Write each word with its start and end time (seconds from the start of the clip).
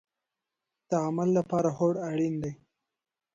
د 0.89 0.91
عمل 1.05 1.29
لپاره 1.37 1.69
هوډ 1.77 1.95
اړین 2.09 2.35
دی 2.43 2.53